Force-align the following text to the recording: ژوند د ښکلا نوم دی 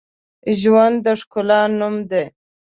ژوند 0.59 0.95
د 1.05 1.07
ښکلا 1.19 1.61
نوم 1.79 1.95
دی 2.09 2.23